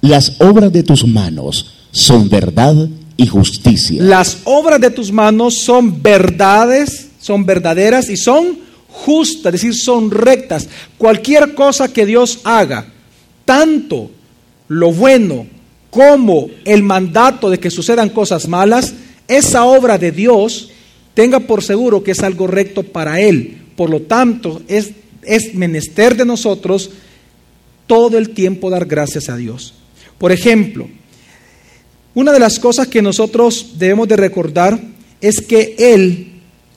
Las 0.00 0.40
obras 0.40 0.72
de 0.72 0.82
tus 0.82 1.06
manos 1.06 1.74
son 1.90 2.28
verdad 2.28 2.88
y 3.16 3.26
justicia. 3.26 4.02
Las 4.02 4.38
obras 4.44 4.80
de 4.80 4.90
tus 4.90 5.12
manos 5.12 5.60
son 5.60 6.02
verdades, 6.02 7.08
son 7.20 7.46
verdaderas 7.46 8.10
y 8.10 8.16
son 8.16 8.58
justas, 8.94 9.54
es 9.54 9.60
decir, 9.60 9.74
son 9.74 10.10
rectas. 10.10 10.68
Cualquier 10.96 11.54
cosa 11.54 11.92
que 11.92 12.06
Dios 12.06 12.40
haga, 12.44 12.86
tanto 13.44 14.10
lo 14.68 14.92
bueno 14.92 15.46
como 15.90 16.48
el 16.64 16.82
mandato 16.82 17.50
de 17.50 17.58
que 17.58 17.70
sucedan 17.70 18.08
cosas 18.08 18.48
malas, 18.48 18.94
esa 19.28 19.64
obra 19.64 19.98
de 19.98 20.12
Dios 20.12 20.70
tenga 21.14 21.40
por 21.40 21.62
seguro 21.62 22.02
que 22.02 22.12
es 22.12 22.22
algo 22.22 22.46
recto 22.46 22.82
para 22.82 23.20
Él, 23.20 23.58
Por 23.76 23.90
lo 23.90 24.02
tanto, 24.02 24.62
es, 24.68 24.92
es 25.22 25.54
menester 25.54 26.16
de 26.16 26.24
nosotros 26.24 26.90
todo 27.86 28.16
el 28.18 28.30
tiempo 28.30 28.70
dar 28.70 28.86
gracias 28.86 29.28
a 29.28 29.36
Dios. 29.36 29.74
Por 30.18 30.30
ejemplo, 30.30 30.88
una 32.14 32.32
de 32.32 32.38
las 32.38 32.60
cosas 32.60 32.86
que 32.86 33.02
nosotros 33.02 33.74
debemos 33.76 34.06
de 34.06 34.16
recordar 34.16 34.80
es 35.20 35.40
que 35.40 35.74
Él, 35.78 36.33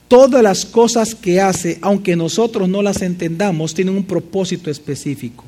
todas 0.08 0.42
las 0.42 0.64
cosas 0.64 1.14
que 1.14 1.40
hace, 1.40 1.78
aunque 1.82 2.16
nosotros 2.16 2.68
no 2.68 2.82
las 2.82 3.02
entendamos, 3.02 3.74
tienen 3.74 3.94
un 3.94 4.04
propósito 4.04 4.70
específico. 4.70 5.44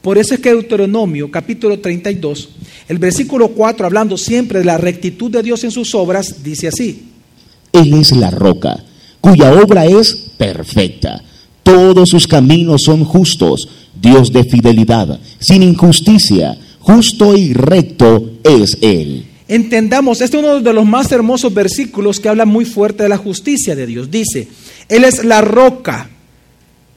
Por 0.00 0.18
eso 0.18 0.34
es 0.34 0.40
que 0.40 0.50
Deuteronomio 0.50 1.30
capítulo 1.30 1.78
32, 1.80 2.50
el 2.88 2.98
versículo 2.98 3.48
4, 3.48 3.86
hablando 3.86 4.16
siempre 4.16 4.60
de 4.60 4.64
la 4.64 4.78
rectitud 4.78 5.30
de 5.30 5.42
Dios 5.42 5.64
en 5.64 5.70
sus 5.70 5.94
obras, 5.94 6.42
dice 6.44 6.68
así. 6.68 7.08
Él 7.72 7.94
es 7.94 8.12
la 8.12 8.30
roca, 8.30 8.84
cuya 9.20 9.52
obra 9.52 9.86
es 9.86 10.14
perfecta. 10.36 11.22
Todos 11.62 12.10
sus 12.10 12.28
caminos 12.28 12.82
son 12.84 13.04
justos, 13.04 13.66
Dios 14.00 14.30
de 14.30 14.44
fidelidad, 14.44 15.18
sin 15.40 15.62
injusticia, 15.62 16.56
justo 16.80 17.34
y 17.34 17.54
recto 17.54 18.32
es 18.44 18.76
Él. 18.82 19.24
Entendamos, 19.46 20.20
este 20.20 20.38
es 20.38 20.42
uno 20.42 20.60
de 20.60 20.72
los 20.72 20.86
más 20.86 21.12
hermosos 21.12 21.52
versículos 21.52 22.18
que 22.18 22.28
habla 22.28 22.46
muy 22.46 22.64
fuerte 22.64 23.02
de 23.02 23.08
la 23.08 23.18
justicia 23.18 23.76
de 23.76 23.86
Dios. 23.86 24.10
Dice, 24.10 24.48
Él 24.88 25.04
es 25.04 25.24
la 25.24 25.40
roca. 25.40 26.08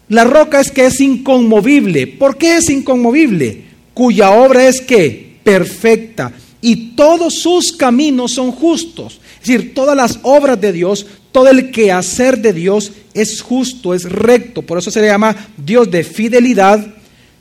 La 0.10 0.24
roca 0.24 0.62
es 0.62 0.72
que 0.72 0.86
es 0.86 1.02
inconmovible. 1.02 2.08
¿Por 2.08 2.38
qué 2.38 2.58
es 2.58 2.70
inconmovible? 2.70 3.66
Cuya 3.94 4.32
obra 4.32 4.68
es 4.68 4.80
que 4.80 5.38
perfecta 5.44 6.32
y 6.62 6.96
todos 6.96 7.36
sus 7.36 7.72
caminos 7.72 8.34
son 8.34 8.52
justos. 8.52 9.22
Es 9.42 9.48
decir, 9.48 9.74
todas 9.74 9.96
las 9.96 10.20
obras 10.24 10.60
de 10.60 10.74
Dios, 10.74 11.06
todo 11.32 11.50
el 11.50 11.72
quehacer 11.72 12.40
de 12.40 12.54
Dios 12.54 12.92
es 13.14 13.42
justo, 13.42 13.94
es 13.94 14.04
recto. 14.04 14.62
Por 14.62 14.78
eso 14.78 14.92
se 14.92 15.02
le 15.02 15.08
llama 15.08 15.36
Dios 15.58 15.90
de 15.90 16.04
fidelidad, 16.04 16.86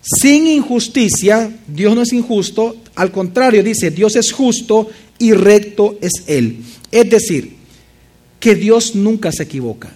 sin 0.07 0.47
injusticia. 0.47 1.51
Dios 1.67 1.95
no 1.95 2.03
es 2.03 2.13
injusto, 2.13 2.77
al 2.95 3.11
contrario, 3.11 3.63
dice, 3.63 3.91
Dios 3.91 4.17
es 4.17 4.33
justo 4.33 4.89
y 5.19 5.33
recto 5.33 5.99
es 6.01 6.13
Él. 6.27 6.59
Es 6.93 7.11
decir, 7.11 7.57
que 8.39 8.55
Dios 8.55 8.95
nunca 8.95 9.33
se 9.33 9.43
equivoca. 9.43 9.93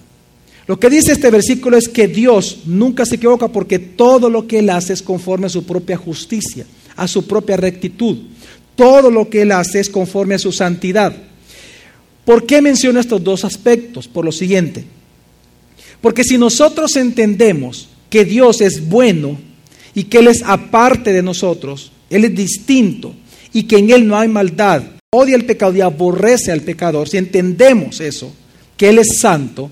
Lo 0.66 0.78
que 0.78 0.90
dice 0.90 1.12
este 1.12 1.30
versículo 1.30 1.76
es 1.76 1.88
que 1.88 2.08
Dios 2.08 2.60
nunca 2.66 3.04
se 3.04 3.16
equivoca 3.16 3.48
porque 3.48 3.78
todo 3.78 4.28
lo 4.28 4.46
que 4.46 4.58
Él 4.60 4.70
hace 4.70 4.92
es 4.92 5.02
conforme 5.02 5.46
a 5.46 5.50
su 5.50 5.64
propia 5.64 5.96
justicia, 5.96 6.66
a 6.96 7.08
su 7.08 7.26
propia 7.26 7.56
rectitud. 7.56 8.18
Todo 8.76 9.10
lo 9.10 9.28
que 9.28 9.42
Él 9.42 9.52
hace 9.52 9.80
es 9.80 9.88
conforme 9.88 10.34
a 10.34 10.38
su 10.38 10.52
santidad. 10.52 11.14
¿Por 12.24 12.46
qué 12.46 12.62
menciono 12.62 13.00
estos 13.00 13.22
dos 13.22 13.44
aspectos? 13.44 14.06
Por 14.06 14.24
lo 14.24 14.32
siguiente. 14.32 14.84
Porque 16.00 16.24
si 16.24 16.38
nosotros 16.38 16.96
entendemos 16.96 17.88
que 18.08 18.24
Dios 18.24 18.60
es 18.60 18.88
bueno 18.88 19.38
y 19.94 20.04
que 20.04 20.18
Él 20.18 20.28
es 20.28 20.42
aparte 20.44 21.12
de 21.12 21.22
nosotros, 21.22 21.92
él 22.10 22.24
es 22.24 22.34
distinto 22.34 23.14
y 23.52 23.62
que 23.62 23.78
en 23.78 23.90
Él 23.90 24.06
no 24.06 24.18
hay 24.18 24.28
maldad. 24.28 24.82
Odia 25.10 25.36
el 25.36 25.46
pecado 25.46 25.74
y 25.74 25.80
aborrece 25.80 26.52
al 26.52 26.60
pecador. 26.60 27.08
Si 27.08 27.16
entendemos 27.16 28.00
eso, 28.00 28.32
que 28.76 28.90
Él 28.90 28.98
es 28.98 29.18
santo, 29.18 29.70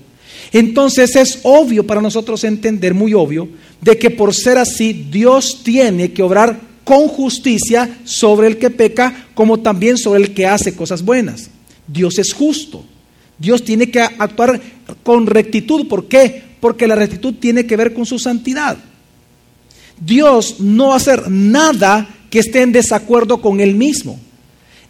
entonces 0.51 1.15
es 1.15 1.39
obvio 1.43 1.85
para 1.85 2.01
nosotros 2.01 2.43
entender, 2.45 2.93
muy 2.93 3.13
obvio, 3.13 3.49
de 3.81 3.97
que 3.97 4.09
por 4.09 4.33
ser 4.33 4.57
así 4.57 5.07
Dios 5.11 5.61
tiene 5.63 6.11
que 6.11 6.23
obrar 6.23 6.59
con 6.83 7.07
justicia 7.07 7.99
sobre 8.03 8.47
el 8.47 8.57
que 8.57 8.69
peca, 8.69 9.27
como 9.35 9.59
también 9.59 9.97
sobre 9.97 10.21
el 10.21 10.33
que 10.33 10.47
hace 10.47 10.75
cosas 10.75 11.03
buenas. 11.03 11.49
Dios 11.87 12.17
es 12.19 12.33
justo. 12.33 12.83
Dios 13.37 13.63
tiene 13.63 13.91
que 13.91 14.01
actuar 14.01 14.59
con 15.03 15.27
rectitud. 15.27 15.87
¿Por 15.87 16.07
qué? 16.07 16.43
Porque 16.59 16.87
la 16.87 16.95
rectitud 16.95 17.35
tiene 17.35 17.65
que 17.65 17.77
ver 17.77 17.93
con 17.93 18.05
su 18.05 18.17
santidad. 18.17 18.77
Dios 19.99 20.59
no 20.59 20.87
va 20.87 20.93
a 20.93 20.97
hacer 20.97 21.29
nada 21.29 22.07
que 22.29 22.39
esté 22.39 22.61
en 22.61 22.71
desacuerdo 22.71 23.41
con 23.41 23.59
él 23.59 23.75
mismo. 23.75 24.19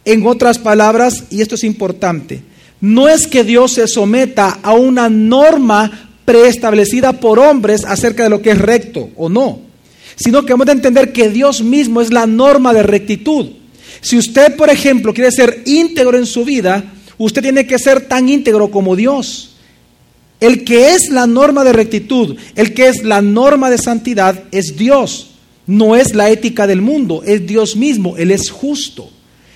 En 0.04 0.26
otras 0.26 0.58
palabras, 0.58 1.24
y 1.30 1.42
esto 1.42 1.54
es 1.54 1.64
importante, 1.64 2.42
no 2.80 3.08
es 3.08 3.26
que 3.26 3.44
Dios 3.44 3.72
se 3.72 3.86
someta 3.86 4.58
a 4.62 4.72
una 4.72 5.08
norma 5.08 6.08
preestablecida 6.24 7.14
por 7.14 7.38
hombres 7.38 7.84
acerca 7.84 8.22
de 8.24 8.30
lo 8.30 8.40
que 8.40 8.52
es 8.52 8.58
recto 8.58 9.10
o 9.16 9.28
no, 9.28 9.60
sino 10.16 10.44
que 10.44 10.52
hemos 10.52 10.66
de 10.66 10.72
entender 10.72 11.12
que 11.12 11.28
Dios 11.28 11.62
mismo 11.62 12.00
es 12.00 12.12
la 12.12 12.26
norma 12.26 12.72
de 12.72 12.82
rectitud. 12.82 13.50
Si 14.00 14.16
usted, 14.16 14.56
por 14.56 14.70
ejemplo, 14.70 15.12
quiere 15.12 15.30
ser 15.30 15.62
íntegro 15.66 16.16
en 16.16 16.26
su 16.26 16.44
vida, 16.44 16.84
usted 17.18 17.42
tiene 17.42 17.66
que 17.66 17.78
ser 17.78 18.02
tan 18.02 18.28
íntegro 18.28 18.70
como 18.70 18.96
Dios. 18.96 19.56
El 20.40 20.64
que 20.64 20.94
es 20.94 21.10
la 21.10 21.26
norma 21.26 21.64
de 21.64 21.72
rectitud, 21.72 22.36
el 22.56 22.74
que 22.74 22.88
es 22.88 23.04
la 23.04 23.20
norma 23.20 23.70
de 23.70 23.78
santidad, 23.78 24.44
es 24.50 24.76
Dios 24.76 25.30
no 25.70 25.94
es 25.94 26.14
la 26.16 26.30
ética 26.30 26.66
del 26.66 26.82
mundo, 26.82 27.22
es 27.24 27.46
Dios 27.46 27.76
mismo, 27.76 28.16
Él 28.16 28.32
es 28.32 28.50
justo, 28.50 29.08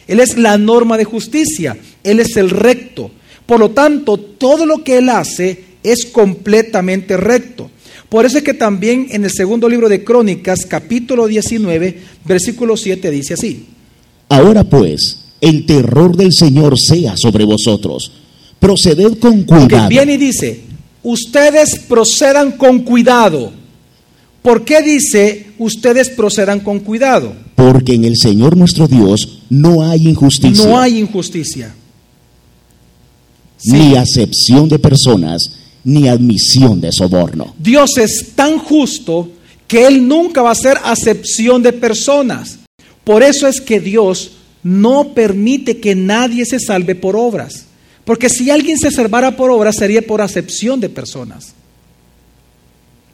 Él 0.06 0.20
es 0.20 0.38
la 0.38 0.56
norma 0.56 0.96
de 0.96 1.04
justicia, 1.04 1.76
Él 2.04 2.20
es 2.20 2.36
el 2.36 2.50
recto. 2.50 3.10
Por 3.46 3.58
lo 3.58 3.70
tanto, 3.72 4.16
todo 4.16 4.64
lo 4.64 4.84
que 4.84 4.98
Él 4.98 5.08
hace 5.08 5.64
es 5.82 6.06
completamente 6.06 7.16
recto. 7.16 7.68
Por 8.08 8.24
eso 8.24 8.38
es 8.38 8.44
que 8.44 8.54
también 8.54 9.08
en 9.10 9.24
el 9.24 9.30
segundo 9.32 9.68
libro 9.68 9.88
de 9.88 10.04
Crónicas, 10.04 10.66
capítulo 10.66 11.26
19, 11.26 11.98
versículo 12.24 12.76
7, 12.76 13.10
dice 13.10 13.34
así. 13.34 13.66
Ahora 14.28 14.62
pues, 14.62 15.32
el 15.40 15.66
terror 15.66 16.16
del 16.16 16.32
Señor 16.32 16.78
sea 16.78 17.16
sobre 17.16 17.44
vosotros. 17.44 18.12
Proceded 18.60 19.18
con 19.18 19.42
cuidado. 19.42 19.88
viene 19.88 20.14
y 20.14 20.16
dice, 20.16 20.60
ustedes 21.04 21.78
procedan 21.78 22.52
con 22.52 22.80
cuidado 22.80 23.52
¿Por 24.44 24.62
qué 24.66 24.82
dice 24.82 25.46
ustedes 25.56 26.10
procedan 26.10 26.60
con 26.60 26.80
cuidado? 26.80 27.34
Porque 27.54 27.94
en 27.94 28.04
el 28.04 28.18
Señor 28.18 28.58
nuestro 28.58 28.86
Dios 28.86 29.38
no 29.48 29.82
hay 29.82 30.06
injusticia. 30.06 30.66
No 30.66 30.78
hay 30.78 30.98
injusticia. 30.98 31.74
Ni 33.64 33.96
acepción 33.96 34.68
de 34.68 34.78
personas, 34.78 35.50
ni 35.82 36.08
admisión 36.08 36.78
de 36.78 36.92
soborno. 36.92 37.54
Dios 37.58 37.96
es 37.96 38.32
tan 38.34 38.58
justo 38.58 39.30
que 39.66 39.86
Él 39.86 40.06
nunca 40.06 40.42
va 40.42 40.50
a 40.50 40.52
hacer 40.52 40.76
acepción 40.84 41.62
de 41.62 41.72
personas. 41.72 42.58
Por 43.02 43.22
eso 43.22 43.48
es 43.48 43.62
que 43.62 43.80
Dios 43.80 44.32
no 44.62 45.14
permite 45.14 45.80
que 45.80 45.94
nadie 45.94 46.44
se 46.44 46.60
salve 46.60 46.94
por 46.94 47.16
obras. 47.16 47.64
Porque 48.04 48.28
si 48.28 48.50
alguien 48.50 48.78
se 48.78 48.90
salvara 48.90 49.36
por 49.36 49.50
obras 49.50 49.76
sería 49.76 50.02
por 50.02 50.20
acepción 50.20 50.80
de 50.80 50.88
personas. 50.88 51.54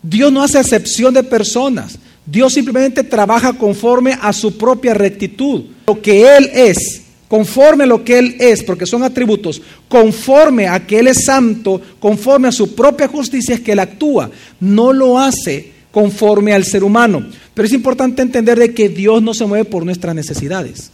Dios 0.02 0.32
no 0.32 0.42
hace 0.42 0.59
excepción 0.59 1.14
de 1.14 1.23
personas. 1.23 1.99
Dios 2.26 2.52
simplemente 2.52 3.04
trabaja 3.04 3.52
conforme 3.52 4.16
a 4.20 4.32
su 4.32 4.56
propia 4.56 4.94
rectitud. 4.94 5.64
Lo 5.87 6.00
que 6.00 6.37
Él 6.37 6.50
es, 6.52 7.02
conforme 7.28 7.85
a 7.85 7.87
lo 7.87 8.04
que 8.04 8.18
Él 8.18 8.37
es, 8.38 8.62
porque 8.62 8.87
son 8.87 9.02
atributos, 9.02 9.61
conforme 9.88 10.68
a 10.68 10.87
que 10.87 10.99
Él 10.99 11.09
es 11.09 11.25
santo, 11.25 11.80
conforme 11.99 12.49
a 12.49 12.52
su 12.52 12.75
propia 12.75 13.09
justicia 13.09 13.54
es 13.54 13.61
que 13.61 13.73
Él 13.73 13.78
actúa. 13.78 14.30
No 14.59 14.92
lo 14.92 15.18
hace 15.18 15.73
conforme 15.90 16.52
al 16.52 16.64
ser 16.64 16.82
humano. 16.82 17.26
Pero 17.54 17.66
es 17.66 17.75
importante 17.75 18.23
entender 18.23 18.59
de 18.59 18.75
que 18.75 18.88
Dios 18.88 19.23
no 19.23 19.35
se 19.35 19.47
mueve 19.47 19.64
por 19.64 19.85
nuestras 19.85 20.14
necesidades. 20.14 20.90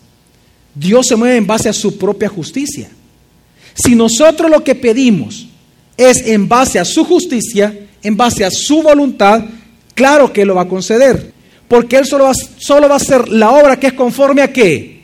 Dios 0.75 1.07
se 1.07 1.17
mueve 1.17 1.37
en 1.37 1.47
base 1.47 1.69
a 1.69 1.73
su 1.73 1.97
propia 1.97 2.29
justicia. 2.29 2.91
Si 3.77 3.95
nosotros 3.95 4.51
lo 4.51 4.65
que 4.65 4.75
pedimos 4.75 5.47
es 5.97 6.27
en 6.27 6.49
base 6.49 6.79
a 6.79 6.85
su 6.85 7.05
justicia, 7.05 7.79
en 8.03 8.17
base 8.17 8.45
a 8.45 8.51
su 8.51 8.83
voluntad, 8.83 9.45
claro 9.95 10.33
que 10.33 10.45
lo 10.45 10.55
va 10.55 10.63
a 10.63 10.69
conceder. 10.69 11.33
Porque 11.69 11.97
Él 11.97 12.07
solo 12.07 12.25
va, 12.25 12.33
solo 12.35 12.89
va 12.89 12.95
a 12.95 12.99
hacer 12.99 13.29
la 13.29 13.51
obra 13.51 13.79
que 13.79 13.89
es 13.89 13.93
conforme 13.93 14.43
a 14.43 14.53
qué? 14.53 15.03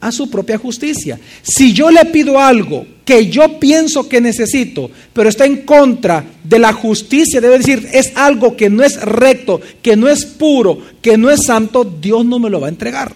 A 0.00 0.12
su 0.12 0.30
propia 0.30 0.56
justicia. 0.56 1.18
Si 1.42 1.72
yo 1.72 1.90
le 1.90 2.04
pido 2.06 2.40
algo 2.40 2.86
que 3.04 3.28
yo 3.28 3.58
pienso 3.58 4.08
que 4.08 4.20
necesito, 4.20 4.90
pero 5.12 5.28
está 5.28 5.44
en 5.44 5.62
contra 5.62 6.24
de 6.42 6.58
la 6.58 6.72
justicia, 6.72 7.40
debe 7.40 7.58
decir, 7.58 7.88
es 7.92 8.12
algo 8.16 8.56
que 8.56 8.70
no 8.70 8.82
es 8.82 9.00
recto, 9.00 9.60
que 9.82 9.96
no 9.96 10.08
es 10.08 10.24
puro, 10.24 10.78
que 11.02 11.18
no 11.18 11.30
es 11.30 11.44
santo, 11.44 11.84
Dios 11.84 12.24
no 12.24 12.38
me 12.38 12.50
lo 12.50 12.60
va 12.60 12.66
a 12.66 12.70
entregar. 12.70 13.12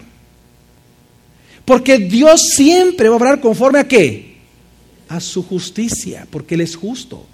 Porque 1.65 1.97
Dios 1.97 2.41
siempre 2.55 3.07
va 3.09 3.15
a 3.15 3.17
obrar 3.17 3.39
conforme 3.39 3.79
a 3.79 3.87
qué? 3.87 4.30
A 5.13 5.19
su 5.19 5.43
justicia, 5.43 6.27
porque 6.29 6.55
Él 6.55 6.61
es 6.61 6.75
justo. 6.75 7.25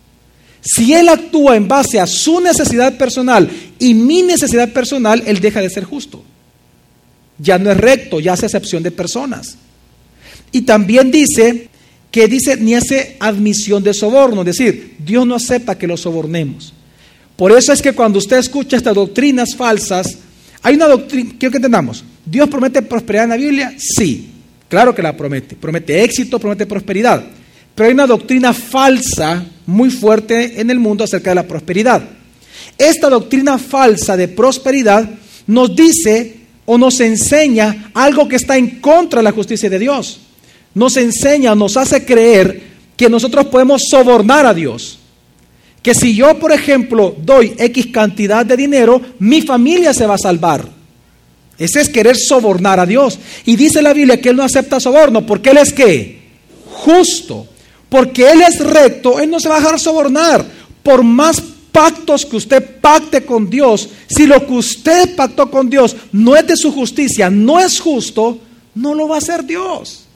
Si 0.61 0.93
Él 0.93 1.09
actúa 1.09 1.55
en 1.55 1.67
base 1.67 1.99
a 1.99 2.07
su 2.07 2.39
necesidad 2.41 2.97
personal 2.97 3.49
y 3.79 3.93
mi 3.93 4.21
necesidad 4.21 4.71
personal, 4.73 5.23
Él 5.25 5.39
deja 5.39 5.61
de 5.61 5.69
ser 5.69 5.83
justo. 5.83 6.23
Ya 7.37 7.59
no 7.59 7.71
es 7.71 7.77
recto, 7.77 8.19
ya 8.19 8.33
hace 8.33 8.47
excepción 8.47 8.83
de 8.83 8.91
personas. 8.91 9.57
Y 10.51 10.61
también 10.61 11.11
dice 11.11 11.69
que 12.09 12.27
dice 12.27 12.57
ni 12.57 12.73
hace 12.73 13.15
admisión 13.19 13.83
de 13.83 13.93
soborno, 13.93 14.41
es 14.41 14.57
decir, 14.57 14.95
Dios 14.97 15.27
no 15.27 15.35
acepta 15.35 15.77
que 15.77 15.87
lo 15.87 15.97
sobornemos. 15.97 16.73
Por 17.35 17.51
eso 17.51 17.71
es 17.71 17.81
que 17.81 17.93
cuando 17.93 18.17
usted 18.17 18.37
escucha 18.37 18.77
estas 18.77 18.95
doctrinas 18.95 19.55
falsas, 19.55 20.17
hay 20.63 20.75
una 20.75 20.87
doctrina, 20.87 21.35
quiero 21.37 21.51
que 21.51 21.57
entendamos, 21.57 22.03
¿Dios 22.25 22.49
promete 22.49 22.81
prosperidad 22.81 23.25
en 23.25 23.29
la 23.29 23.37
Biblia? 23.37 23.73
Sí, 23.77 24.29
claro 24.67 24.93
que 24.93 25.01
la 25.01 25.15
promete. 25.15 25.55
Promete 25.55 26.03
éxito, 26.03 26.39
promete 26.39 26.65
prosperidad. 26.65 27.23
Pero 27.77 27.89
hay 27.89 27.93
una 27.93 28.07
doctrina 28.07 28.53
falsa 28.53 29.45
muy 29.67 29.91
fuerte 29.91 30.59
en 30.59 30.71
el 30.71 30.79
mundo 30.79 31.03
acerca 31.03 31.29
de 31.29 31.35
la 31.35 31.47
prosperidad. 31.47 32.01
Esta 32.75 33.07
doctrina 33.07 33.59
falsa 33.59 34.17
de 34.17 34.29
prosperidad 34.29 35.07
nos 35.45 35.75
dice 35.75 36.37
o 36.65 36.75
nos 36.79 36.99
enseña 37.01 37.91
algo 37.93 38.27
que 38.27 38.37
está 38.37 38.57
en 38.57 38.79
contra 38.79 39.19
de 39.19 39.25
la 39.25 39.31
justicia 39.31 39.69
de 39.69 39.77
Dios. 39.77 40.21
Nos 40.73 40.97
enseña, 40.97 41.53
nos 41.53 41.77
hace 41.77 42.03
creer 42.03 42.63
que 42.97 43.11
nosotros 43.11 43.45
podemos 43.45 43.83
sobornar 43.87 44.47
a 44.47 44.55
Dios. 44.55 44.97
Que 45.83 45.93
si 45.93 46.15
yo, 46.15 46.39
por 46.39 46.51
ejemplo, 46.51 47.15
doy 47.23 47.53
X 47.59 47.89
cantidad 47.93 48.43
de 48.43 48.57
dinero, 48.57 48.99
mi 49.19 49.43
familia 49.43 49.93
se 49.93 50.07
va 50.07 50.15
a 50.15 50.17
salvar. 50.17 50.67
Ese 51.59 51.81
es 51.81 51.89
querer 51.89 52.17
sobornar 52.17 52.79
a 52.79 52.87
Dios. 52.87 53.19
Y 53.45 53.55
dice 53.55 53.83
la 53.83 53.93
Biblia 53.93 54.19
que 54.19 54.29
Él 54.29 54.35
no 54.35 54.41
acepta 54.41 54.79
soborno, 54.79 55.27
porque 55.27 55.51
Él 55.51 55.57
es 55.57 55.71
qué? 55.71 56.21
Justo. 56.71 57.49
Porque 57.89 58.29
Él 58.29 58.41
es 58.41 58.59
recto, 58.59 59.19
Él 59.19 59.29
no 59.29 59.39
se 59.39 59.49
va 59.49 59.57
a 59.57 59.59
dejar 59.59 59.79
sobornar. 59.79 60.45
Por 60.83 61.03
más 61.03 61.41
pactos 61.71 62.25
que 62.25 62.37
usted 62.37 62.79
pacte 62.81 63.23
con 63.23 63.49
Dios, 63.49 63.89
si 64.07 64.25
lo 64.25 64.45
que 64.45 64.53
usted 64.53 65.15
pactó 65.15 65.49
con 65.49 65.69
Dios 65.69 65.95
no 66.11 66.35
es 66.35 66.47
de 66.47 66.57
su 66.57 66.71
justicia, 66.71 67.29
no 67.29 67.59
es 67.59 67.79
justo, 67.79 68.39
no 68.75 68.95
lo 68.95 69.07
va 69.07 69.15
a 69.15 69.19
hacer 69.19 69.45
Dios. 69.45 70.07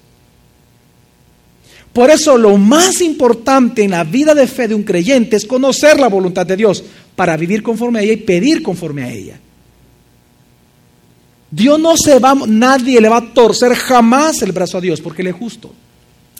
Por 1.94 2.10
eso 2.10 2.38
lo 2.38 2.58
más 2.58 3.02
importante 3.02 3.84
en 3.84 3.92
la 3.92 4.04
vida 4.04 4.34
de 4.34 4.48
fe 4.48 4.68
de 4.68 4.76
un 4.76 4.84
creyente 4.84 5.36
es 5.36 5.46
conocer 5.46 6.00
la 6.00 6.08
voluntad 6.08 6.46
de 6.46 6.56
Dios 6.56 6.84
para 7.16 7.36
vivir 7.36 7.62
conforme 7.62 8.00
a 8.00 8.02
ella 8.02 8.14
y 8.14 8.18
pedir 8.18 8.64
conforme 8.64 9.04
a 9.04 9.12
ella. 9.12 9.40
Dios 11.52 11.78
no 11.80 11.98
se 11.98 12.18
va, 12.18 12.34
nadie 12.48 13.02
le 13.02 13.10
va 13.10 13.18
a 13.18 13.34
torcer 13.34 13.76
jamás 13.76 14.42
el 14.42 14.54
brazo 14.54 14.78
a 14.78 14.82
Dios 14.82 15.02
porque 15.02 15.22
Él 15.22 15.28
es 15.28 15.36
justo, 15.36 15.74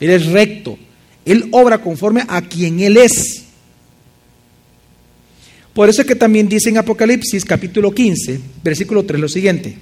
Él 0.00 0.10
es 0.10 0.26
recto, 0.26 0.78
Él 1.24 1.48
obra 1.52 1.78
conforme 1.80 2.24
a 2.28 2.42
quien 2.42 2.80
Él 2.80 2.96
es. 2.96 3.42
Por 5.72 5.88
eso 5.88 6.02
es 6.02 6.08
que 6.08 6.14
también 6.14 6.48
dice 6.48 6.68
en 6.68 6.78
Apocalipsis 6.78 7.44
capítulo 7.44 7.92
15, 7.92 8.40
versículo 8.62 9.04
3 9.04 9.20
lo 9.20 9.28
siguiente. 9.28 9.76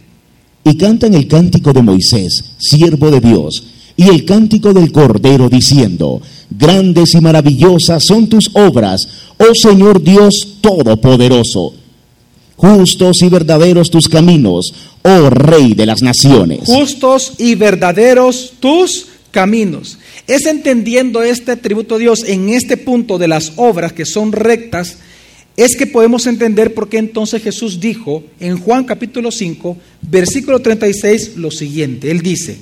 Y 0.65 0.77
cantan 0.77 1.15
el 1.15 1.27
cántico 1.27 1.73
de 1.73 1.83
Moisés, 1.83 2.45
siervo 2.59 3.11
de 3.11 3.21
Dios, 3.21 3.67
y 3.97 4.09
el 4.09 4.25
cántico 4.25 4.73
del 4.73 4.93
Cordero 4.93 5.49
diciendo, 5.49 6.23
grandes 6.49 7.15
y 7.15 7.21
maravillosas 7.21 8.05
son 8.05 8.29
tus 8.29 8.51
obras, 8.55 9.07
oh 9.39 9.55
Señor 9.55 10.03
Dios 10.03 10.59
Todopoderoso. 10.61 11.75
Justos 12.57 13.23
y 13.23 13.29
verdaderos 13.29 13.91
tus 13.91 14.09
caminos, 14.09 14.73
oh 15.03 15.31
Rey 15.31 15.75
de 15.75 15.87
las 15.87 16.03
naciones. 16.03 16.61
Justos 16.67 17.33
y 17.39 17.55
verdaderos 17.57 18.53
tus 18.61 19.07
caminos. 19.31 19.99
Es 20.27 20.47
entendiendo 20.47 21.23
este 21.23 21.53
atributo 21.53 21.97
de 21.97 22.05
Dios 22.05 22.25
en 22.27 22.49
este 22.49 22.77
punto 22.77 23.19
de 23.19 23.29
las 23.29 23.53
obras 23.57 23.93
que 23.93 24.05
son 24.07 24.33
rectas, 24.33 24.99
es 25.57 25.77
que 25.77 25.87
podemos 25.87 26.27
entender 26.27 26.75
por 26.75 26.89
qué 26.89 26.99
entonces 26.99 27.43
Jesús 27.43 27.81
dijo 27.81 28.23
en 28.41 28.59
Juan 28.59 28.85
capítulo 28.85 29.31
5, 29.31 29.77
versículo 30.03 30.61
36 30.61 31.37
lo 31.37 31.51
siguiente. 31.51 32.11
Él 32.11 32.23
dice, 32.23 32.59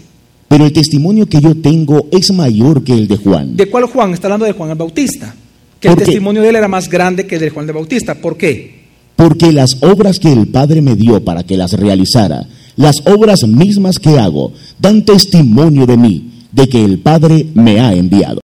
pero 0.48 0.64
el 0.64 0.72
testimonio 0.72 1.26
que 1.26 1.40
yo 1.40 1.54
tengo 1.54 2.08
es 2.10 2.32
mayor 2.32 2.82
que 2.82 2.94
el 2.94 3.06
de 3.06 3.16
Juan. 3.16 3.56
¿De 3.56 3.66
cuál 3.66 3.84
Juan? 3.84 4.14
Está 4.14 4.26
hablando 4.26 4.46
de 4.46 4.52
Juan 4.52 4.70
el 4.70 4.76
Bautista. 4.76 5.34
Que 5.78 5.88
el 5.88 5.96
testimonio 5.96 6.42
de 6.42 6.48
él 6.48 6.56
era 6.56 6.66
más 6.66 6.88
grande 6.88 7.26
que 7.26 7.36
el 7.36 7.42
de 7.42 7.50
Juan 7.50 7.66
el 7.66 7.74
Bautista. 7.74 8.16
¿Por 8.16 8.36
qué? 8.36 8.78
Porque 9.14 9.52
las 9.52 9.76
obras 9.82 10.18
que 10.18 10.32
el 10.32 10.48
Padre 10.48 10.80
me 10.80 10.96
dio 10.96 11.22
para 11.22 11.44
que 11.44 11.56
las 11.56 11.72
realizara, 11.74 12.48
las 12.76 12.96
obras 13.04 13.46
mismas 13.46 13.98
que 13.98 14.18
hago, 14.18 14.52
dan 14.80 15.04
testimonio 15.04 15.86
de 15.86 15.96
mí, 15.96 16.37
de 16.58 16.68
que 16.68 16.84
el 16.84 16.98
Padre 16.98 17.46
me 17.54 17.78
ha 17.78 17.92
enviado. 17.92 18.40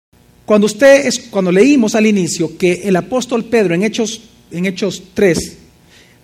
Cuando 0.45 0.65
usted 0.65 1.05
es, 1.05 1.17
cuando 1.17 1.49
leímos 1.49 1.95
al 1.95 2.05
inicio 2.05 2.57
que 2.57 2.81
el 2.83 2.97
apóstol 2.97 3.45
Pedro 3.45 3.73
en 3.73 3.83
Hechos 3.83 4.19
en 4.51 4.65
Hechos 4.65 5.01
3, 5.13 5.57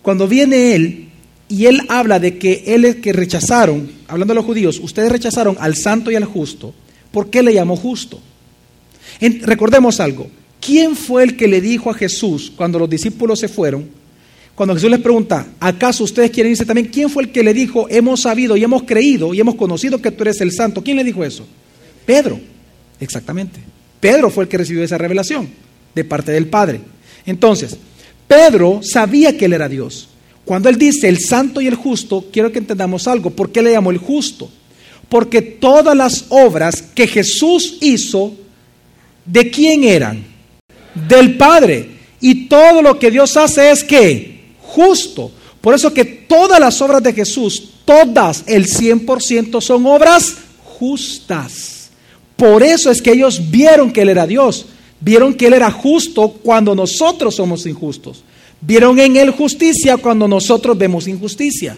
cuando 0.02 0.28
viene 0.28 0.74
él 0.74 1.08
y 1.48 1.64
él 1.64 1.80
habla 1.88 2.20
de 2.20 2.36
que 2.36 2.62
él 2.66 2.84
es 2.84 2.96
que 2.96 3.14
rechazaron, 3.14 3.90
hablando 4.06 4.34
de 4.34 4.36
los 4.36 4.44
judíos, 4.44 4.78
ustedes 4.82 5.10
rechazaron 5.10 5.56
al 5.58 5.76
santo 5.76 6.10
y 6.10 6.14
al 6.14 6.26
justo, 6.26 6.74
¿por 7.10 7.30
qué 7.30 7.42
le 7.42 7.54
llamó 7.54 7.74
justo? 7.74 8.20
recordemos 9.40 9.98
algo, 9.98 10.28
¿quién 10.60 10.94
fue 10.94 11.22
el 11.22 11.36
que 11.36 11.48
le 11.48 11.62
dijo 11.62 11.90
a 11.90 11.94
Jesús 11.94 12.52
cuando 12.54 12.78
los 12.78 12.90
discípulos 12.90 13.40
se 13.40 13.48
fueron? 13.48 13.88
Cuando 14.54 14.74
Jesús 14.74 14.90
les 14.90 15.00
pregunta, 15.00 15.46
¿acaso 15.58 16.04
ustedes 16.04 16.30
quieren 16.30 16.52
irse 16.52 16.66
también? 16.66 16.88
¿Quién 16.88 17.08
fue 17.08 17.22
el 17.22 17.32
que 17.32 17.42
le 17.42 17.54
dijo, 17.54 17.86
hemos 17.88 18.20
sabido 18.20 18.58
y 18.58 18.62
hemos 18.62 18.82
creído 18.82 19.32
y 19.32 19.40
hemos 19.40 19.54
conocido 19.54 20.02
que 20.02 20.10
tú 20.10 20.24
eres 20.24 20.40
el 20.42 20.52
santo? 20.52 20.84
¿Quién 20.84 20.98
le 20.98 21.04
dijo 21.04 21.24
eso? 21.24 21.46
Pedro, 22.08 22.40
exactamente. 23.00 23.60
Pedro 24.00 24.30
fue 24.30 24.44
el 24.44 24.48
que 24.48 24.56
recibió 24.56 24.82
esa 24.82 24.96
revelación 24.96 25.46
de 25.94 26.04
parte 26.04 26.32
del 26.32 26.46
Padre. 26.46 26.80
Entonces, 27.26 27.76
Pedro 28.26 28.80
sabía 28.82 29.36
que 29.36 29.44
él 29.44 29.52
era 29.52 29.68
Dios. 29.68 30.08
Cuando 30.46 30.70
él 30.70 30.78
dice 30.78 31.06
el 31.06 31.18
santo 31.18 31.60
y 31.60 31.66
el 31.66 31.74
justo, 31.74 32.24
quiero 32.32 32.50
que 32.50 32.60
entendamos 32.60 33.06
algo. 33.06 33.28
¿Por 33.28 33.52
qué 33.52 33.60
le 33.60 33.72
llamó 33.72 33.90
el 33.90 33.98
justo? 33.98 34.50
Porque 35.10 35.42
todas 35.42 35.94
las 35.94 36.24
obras 36.30 36.80
que 36.80 37.06
Jesús 37.06 37.76
hizo, 37.82 38.32
¿de 39.26 39.50
quién 39.50 39.84
eran? 39.84 40.24
Del 41.06 41.36
Padre. 41.36 41.90
Y 42.22 42.48
todo 42.48 42.80
lo 42.80 42.98
que 42.98 43.10
Dios 43.10 43.36
hace 43.36 43.70
es 43.70 43.84
que 43.84 44.54
justo. 44.62 45.30
Por 45.60 45.74
eso 45.74 45.92
que 45.92 46.06
todas 46.06 46.58
las 46.58 46.80
obras 46.80 47.02
de 47.02 47.12
Jesús, 47.12 47.70
todas, 47.84 48.44
el 48.46 48.66
100% 48.66 49.60
son 49.60 49.84
obras 49.84 50.36
justas. 50.64 51.77
Por 52.38 52.62
eso 52.62 52.92
es 52.92 53.02
que 53.02 53.10
ellos 53.10 53.50
vieron 53.50 53.90
que 53.90 54.02
Él 54.02 54.10
era 54.10 54.24
Dios. 54.24 54.66
Vieron 55.00 55.34
que 55.34 55.48
Él 55.48 55.54
era 55.54 55.72
justo 55.72 56.28
cuando 56.28 56.72
nosotros 56.72 57.34
somos 57.34 57.66
injustos. 57.66 58.22
Vieron 58.60 58.96
en 59.00 59.16
Él 59.16 59.30
justicia 59.30 59.96
cuando 59.96 60.28
nosotros 60.28 60.78
vemos 60.78 61.08
injusticia. 61.08 61.76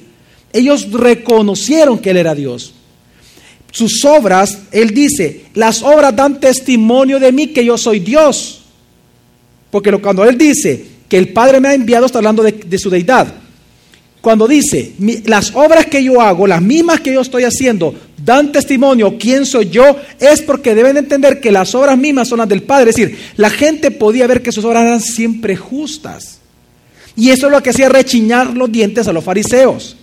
Ellos 0.53 0.93
reconocieron 0.93 1.99
que 1.99 2.11
Él 2.11 2.19
era 2.19 2.35
Dios. 2.35 2.75
Sus 3.73 4.05
obras, 4.05 4.59
Él 4.71 4.93
dice, 4.93 5.47
las 5.55 5.83
obras 5.83 6.15
dan 6.15 6.39
testimonio 6.39 7.19
de 7.19 7.33
mí 7.33 7.47
que 7.47 7.65
yo 7.65 7.79
soy 7.79 8.01
Dios. 8.01 8.61
Porque 9.71 9.91
cuando 9.93 10.27
Él 10.27 10.37
dice 10.37 10.85
que 11.09 11.17
el 11.17 11.33
Padre 11.33 11.59
me 11.61 11.69
ha 11.69 11.75
enviado, 11.75 12.05
está 12.05 12.19
hablando 12.19 12.43
de, 12.43 12.53
de 12.53 12.79
su 12.79 12.91
deidad. 12.91 13.33
Cuando 14.21 14.47
dice, 14.47 14.93
las 15.25 15.55
obras 15.55 15.87
que 15.87 16.05
yo 16.05 16.21
hago, 16.21 16.47
las 16.47 16.61
mismas 16.61 17.01
que 17.01 17.15
yo 17.15 17.23
estoy 17.23 17.45
haciendo, 17.45 17.95
dan 18.25 18.53
testimonio 18.53 19.17
quién 19.19 19.47
soy 19.47 19.71
yo, 19.71 19.97
es 20.19 20.43
porque 20.43 20.75
deben 20.75 20.97
entender 20.97 21.41
que 21.41 21.53
las 21.53 21.75
obras 21.75 21.97
mismas 21.97 22.29
son 22.29 22.39
las 22.39 22.49
del 22.49 22.63
Padre. 22.63 22.91
Es 22.91 22.97
decir, 22.97 23.19
la 23.37 23.51
gente 23.51 23.91
podía 23.91 24.27
ver 24.27 24.43
que 24.43 24.53
sus 24.53 24.65
obras 24.65 24.85
eran 24.85 25.01
siempre 25.01 25.57
justas. 25.57 26.39
Y 27.17 27.31
eso 27.31 27.47
es 27.47 27.53
lo 27.53 27.63
que 27.63 27.71
hacía 27.71 27.89
rechiñar 27.89 28.57
los 28.57 28.71
dientes 28.71 29.09
a 29.09 29.13
los 29.13 29.25
fariseos. 29.25 29.97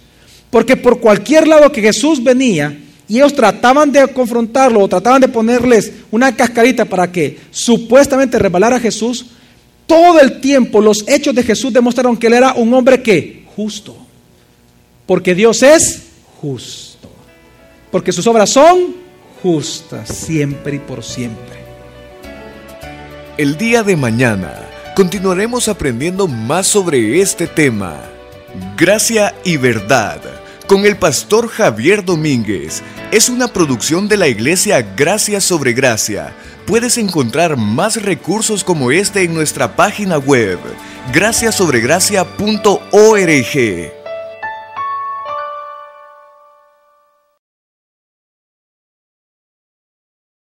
Porque 0.49 0.75
por 0.75 0.99
cualquier 0.99 1.47
lado 1.47 1.71
que 1.71 1.81
Jesús 1.81 2.23
venía, 2.23 2.77
y 3.07 3.17
ellos 3.17 3.33
trataban 3.33 3.91
de 3.91 4.07
confrontarlo 4.09 4.81
o 4.81 4.87
trataban 4.87 5.21
de 5.21 5.29
ponerles 5.29 5.93
una 6.11 6.35
cascarita 6.35 6.85
para 6.85 7.11
que 7.11 7.37
supuestamente 7.51 8.37
rebalara 8.37 8.75
a 8.75 8.81
Jesús, 8.81 9.27
todo 9.85 10.19
el 10.19 10.41
tiempo 10.41 10.81
los 10.81 11.07
hechos 11.07 11.33
de 11.33 11.43
Jesús 11.43 11.71
demostraron 11.71 12.17
que 12.17 12.27
él 12.27 12.33
era 12.33 12.53
un 12.53 12.73
hombre 12.73 13.01
que 13.01 13.45
justo 13.55 14.07
porque 15.07 15.33
Dios 15.33 15.63
es 15.63 16.03
justo. 16.39 17.06
Porque 17.91 18.11
sus 18.11 18.27
obras 18.27 18.49
son 18.49 18.95
justas 19.41 20.09
siempre 20.09 20.75
y 20.75 20.79
por 20.79 21.03
siempre. 21.03 21.57
El 23.37 23.57
día 23.57 23.83
de 23.83 23.95
mañana 23.95 24.53
continuaremos 24.95 25.67
aprendiendo 25.67 26.27
más 26.27 26.67
sobre 26.67 27.21
este 27.21 27.47
tema. 27.47 27.95
Gracia 28.75 29.35
y 29.43 29.57
verdad 29.57 30.19
con 30.67 30.85
el 30.85 30.97
pastor 30.97 31.47
Javier 31.47 32.03
Domínguez. 32.03 32.83
Es 33.11 33.29
una 33.29 33.47
producción 33.47 34.09
de 34.09 34.17
la 34.17 34.27
iglesia 34.27 34.81
Gracia 34.81 35.39
sobre 35.39 35.71
Gracia. 35.73 36.35
Puedes 36.65 36.97
encontrar 36.97 37.55
más 37.55 38.01
recursos 38.03 38.65
como 38.65 38.91
este 38.91 39.23
en 39.23 39.33
nuestra 39.33 39.75
página 39.75 40.17
web, 40.17 40.59
graciasobregracia.org. 41.13 44.06